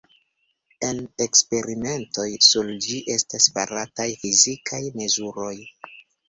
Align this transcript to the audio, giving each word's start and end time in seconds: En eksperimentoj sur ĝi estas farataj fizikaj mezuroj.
En 0.85 1.01
eksperimentoj 1.25 2.25
sur 2.45 2.71
ĝi 2.87 3.03
estas 3.17 3.51
farataj 3.59 4.09
fizikaj 4.23 4.83
mezuroj. 4.97 5.55